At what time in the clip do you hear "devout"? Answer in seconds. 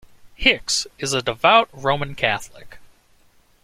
1.21-1.69